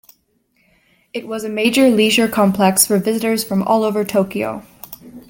[1.13, 4.63] It was a major leisure complex for visitors from all over Tokyo.